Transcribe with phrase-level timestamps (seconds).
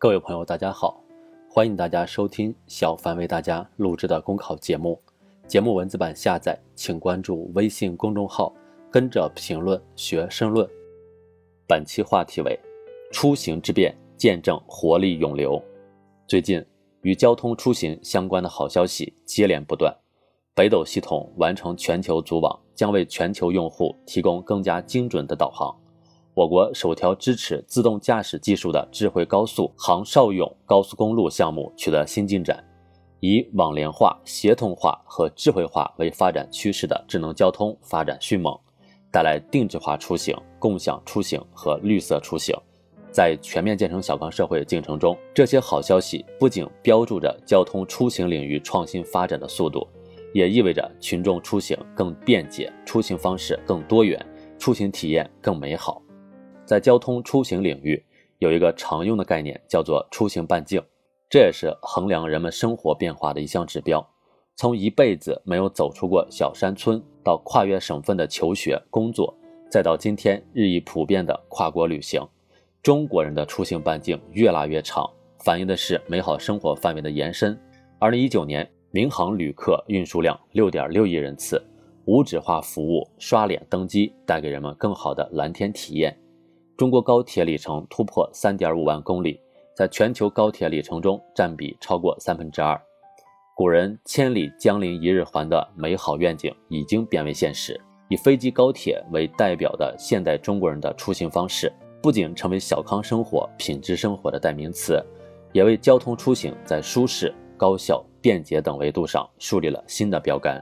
[0.00, 0.98] 各位朋友，大家好，
[1.46, 4.98] 欢迎大家收听小凡为大家录制的公考节目。
[5.46, 8.50] 节目文字版下载，请关注微信公众号，
[8.90, 10.66] 跟着评论学申论。
[11.68, 12.58] 本期话题为：
[13.12, 15.62] 出行之变，见证活力涌流。
[16.26, 16.64] 最近
[17.02, 19.94] 与交通出行相关的好消息接连不断。
[20.54, 25.76] 北斗系统完成全球组网，将为全球用户提供更加精准的导航。
[26.40, 32.64] 我国首条支持自动驾驶技术的智慧高速杭绍甬高速公路项目取得新进展。
[33.20, 38.58] 以网联化、协同化和智慧化为发展趋势的智能交通发展迅猛，
[39.12, 42.56] 带来定制化出行、共享出行和绿色出行。
[43.10, 49.86] 在全面建成小康社会进程中，这些好消息不仅标注着交通出行领域创新发展的速度。
[50.32, 54.24] 也意味着群众出行更便捷，出行方式更多元，
[54.58, 56.00] 出行体验更美好。
[56.70, 58.00] 在交通出行领域，
[58.38, 60.80] 有一个常用的概念叫做“出行半径”，
[61.28, 64.08] 这也是衡量人们生活变化的一项指标。
[64.54, 69.34] 从一辈子没有走出过小山村，到跨越省份的求学、工作，
[69.68, 72.24] 再到今天日益普遍的跨国旅行，
[72.80, 77.58] 中国人的出行半径越拉越长，反映的是美好生活范围的延伸。
[77.98, 78.64] 二零一九年。
[78.92, 81.60] 民航旅客运输量六点六亿人次，
[82.06, 86.16] 无纸化服务刷脸登机带给人们更好的蓝天体验。
[86.80, 89.38] 中国高铁里程突破三点五万公里，
[89.76, 92.80] 在全球高铁里程中占比超过三分之二。
[93.54, 97.78] 古人“千里江陵一日还”的美好愿景已经变为现实。
[98.08, 105.04] 以飞机、高铁为代表的现代中国人的出行方式，不仅成为小康生活、品质生活的代名词，
[105.52, 107.30] 也为交通出行在舒适。
[107.58, 110.58] 高效、便捷等维度上树立了新的标杆。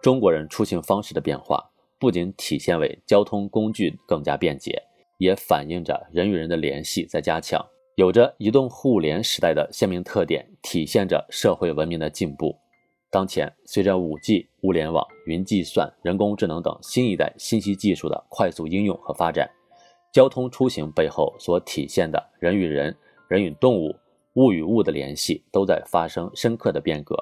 [0.00, 4.80] 中国人出行方式的变化，不仅体现为交通工具更加便捷，
[5.18, 7.64] 也反映着人与人的联系在加强，
[7.96, 12.56] 有着移动互联时代的鲜明特点，体现着社会文明的进步。
[13.10, 19.50] 当前，随着 5G、物联网、云计算、人工智能等新一代信息技术的快速应用和发展，
[20.12, 22.96] 交通出行背后所体现的人与人、
[23.28, 23.94] 人与动物。
[24.34, 27.16] 物与物的联系都在发生深刻的变革。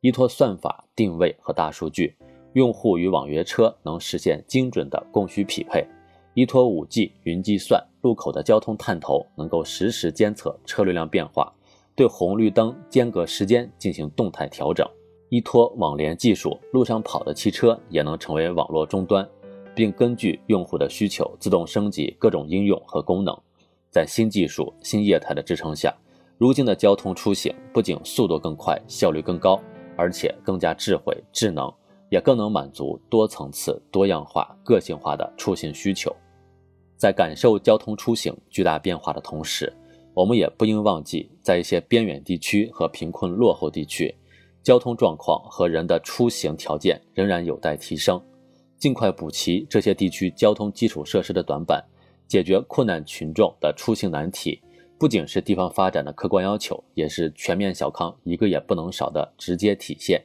[0.00, 2.16] 依托算法、定位和大数据，
[2.54, 5.84] 用户与网约车能实现精准的供需匹配；
[6.38, 11.52] 依托 5G、云计算，路口的交通探头能够实时监测车流量变化，
[11.96, 14.86] 对红绿灯间隔时间进行动态调整；
[15.30, 19.28] 依托网联技术，路上跑的汽车也能成为网络终端，
[19.74, 23.36] 并根据用户的需求自动升级各种应用和功能。
[23.90, 25.92] 在新技术、新业态的支撑下，
[26.36, 29.60] 如今的交通出行不仅速度更快、效率更高，
[29.96, 31.68] 而且更加智慧、智能，
[32.10, 36.14] 也更能满足多层次、多样化、个性化的出行需求。
[36.98, 39.72] 在感受交通出行巨大变化的同时，
[40.12, 44.14] 我们也不应忘记，在一些边远地区和贫困落后地区，
[44.64, 48.20] 交通状况和人的出行条件仍然有待提升。
[48.76, 51.84] 尽快补齐这些地区交通基础设施的短板，
[52.26, 54.60] 解决困难群众的出行难题。
[54.98, 60.20] 不仅是地方发展的客观要求，也是全面小康一个也不能少的直接体现。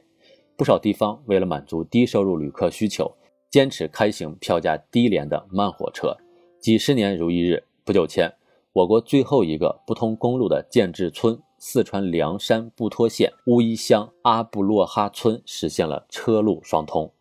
[0.56, 3.12] 不少地方为了满足低收入旅客需求，
[3.50, 6.16] 坚持开行票价低廉的慢火车，
[6.64, 7.62] 几十年如一日。
[7.84, 8.32] 不久前，
[8.72, 17.12] 我国最后一个不通公路的建制村——四川凉山布拖县乌衣乡阿布洛哈村，实现了车路双通，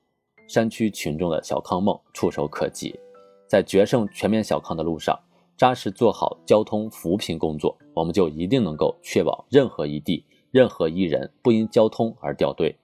[0.48, 2.98] 山区群众的小康梦触手可及。
[3.46, 5.20] 在决胜全面小康的路上。
[5.58, 12.78] 扎实做好交通扶贫工作，我们就一定能够确保任何一地、任何一人不因交通而掉队。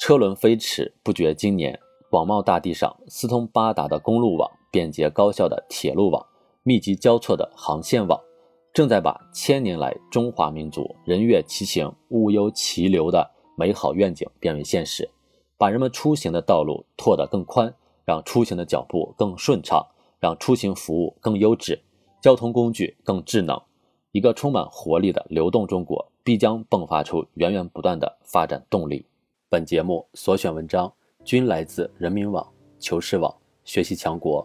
[0.00, 1.78] 车轮飞驰不绝经年，
[2.10, 6.24] 广袤大地上四通八达的公路网、便捷高效的铁路网、
[6.62, 8.20] 密集交错的航线网，
[8.72, 15.08] 正在把千年来中华民族人月齐行、物优齐流的美好愿景变为现实，
[15.56, 17.74] 把人们出行的道路拓得更宽，
[18.04, 19.86] 让出行的脚步更顺畅。
[20.20, 21.80] 让出行服务更优质，
[22.20, 23.56] 交通工具更智能，
[24.10, 29.06] 一个充满活力的流动中国必将迸发出源源不断的发展动力。
[29.48, 30.92] 本节目所选文章
[31.24, 32.44] 均来自人民网、
[32.80, 33.32] 求是网、
[33.64, 34.44] 学习强国。